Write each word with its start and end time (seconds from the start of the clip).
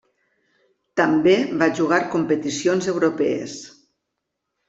També 1.01 1.33
va 1.59 1.67
jugar 1.81 1.99
competicions 2.15 2.87
europees. 2.93 3.57